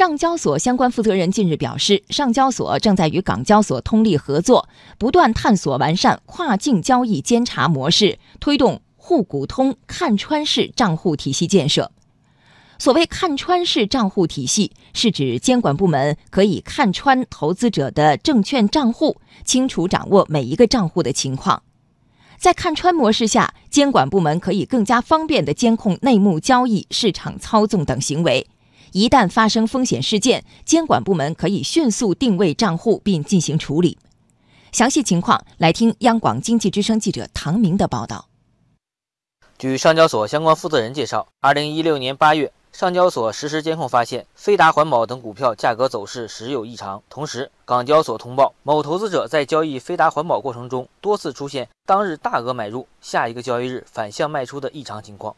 [0.00, 11.92] 上交所相关负责人近日表示，上交所正在与港交所通力合作，不断探索完善跨境交易监察模式，推动沪股通看穿式账户体系建设。
[12.78, 21.62] 所谓看穿式账户体系，是指监管部门可以看穿投资者的证券账户，清楚掌握每一个账户的情况。
[22.38, 28.46] 在看穿模式下，监管部门可以更加方便地监控内幕交易、市场操纵等行为。
[28.92, 33.98] 一旦发生风险事件，监管部门可以迅速定位账户并进行处理。
[34.72, 38.26] 详细情况，来听央广经济之声记者唐明的报道。
[39.58, 42.52] 据上交所相关负责人介绍，二零一六年八月。
[42.72, 47.02] 上交所实时监控发现，飞达环保等股票价格走势时有异常。
[47.10, 55.34] 同时，港交所通报某投资者在交易飞达环保过程中，多次出现当日大额买入，下一个交易日反向卖出的异常情况。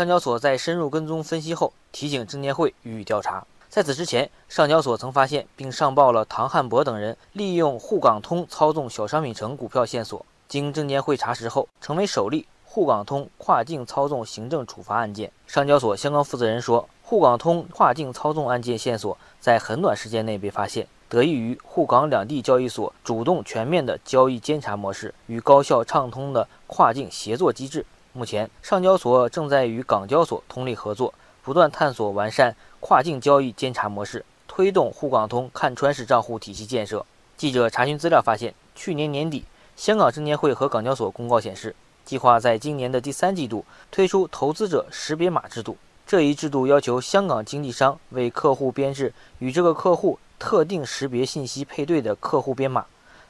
[0.00, 3.46] 上交所在深入跟踪分析后，提醒证监会予以调查。
[3.68, 12.46] 在此之前，上交所曾发现并上报了唐汉博等人利用沪港通操纵小商品城股票线索，经证监会查实后，成为首例。
[12.64, 27.84] 沪港通跨境操纵行政处罚案件，上交所相关负责人说，沪港通跨境操纵案件线索在很短时间内被发现，得益于沪港两地交易所主动全面的交易监察模式与高效畅通的跨境协作机制。
[28.12, 37.06] 目前，上交所正在与港交所通力合作，不断探索完善跨境交易监察模式，推动沪港通看穿式账户体系建设。
[37.36, 39.44] 记者查询资料发现，去年年底，
[39.76, 41.74] 香港证监会和港交所公告显示。
[42.04, 45.76] 计划在今年的第三季度推出投资者识别码制度。
[46.04, 52.86] 这一制度要求香港经纪商为客户编制与这个客户特定识别信息配对的客户编码，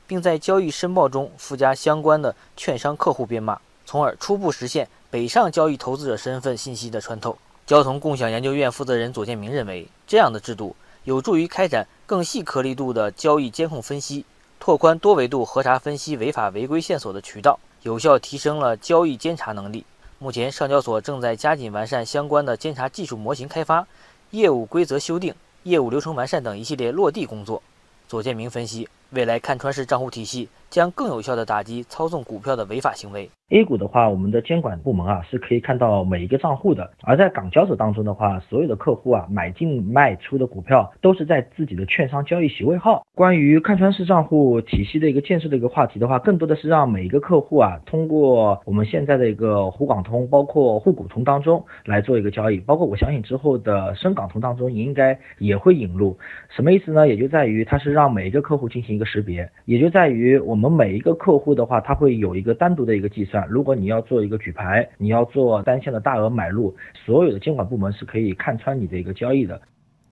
[0.07, 7.37] 并在交易申报中附加相关的券商客户编码，从而初步实现北上交易投资者身份信息的穿透。
[7.67, 14.25] 交通共享研究院负责人左建明认为，这样的制度有助于开展更细颗粒度的交易监控分析，
[14.61, 17.59] 拓宽多维度核查分析违法违规线索的渠道。
[17.83, 19.85] 有效提升了交易监察能力。
[20.21, 23.85] 目前，上交所正在加紧完善相关的监察技术模型开发、
[24.31, 25.35] 业务规则修订、
[25.65, 27.61] 业务流程完善等一系列落地工作。
[28.07, 33.29] 左建明分析，未来看穿式账户体系将更有效地打击操纵股票的违法行为。
[33.51, 43.03] A 股的话，我们的监管部门啊是可以看到每一个账户的；而在港交所当中的话，所有的客户啊买进卖出的股票都是在自己的券商交易席位号。
[43.17, 56.17] 关于看穿式账户体系的一个建设的一个话题的话，更多的是让每一个客户啊通过我们现在的一个沪港通，包括沪股通当中来做一个交易，包括我相信之后的深港通当中应该也会引入。
[56.49, 57.09] 什么意思呢？
[57.09, 63.49] 也就在于它是让每一个客户进行一个识别，也就在于我我们每一个客户的话，他会有一个单独的一个计算。
[63.49, 69.59] 如果你要做一个举牌，你要做单线的大额买入，所有的监管部门是可以看穿你的一个交易的。